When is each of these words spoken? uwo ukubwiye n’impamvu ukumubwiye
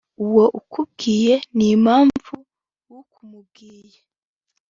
uwo 0.23 0.45
ukubwiye 0.59 1.33
n’impamvu 1.57 2.35
ukumubwiye 2.99 3.99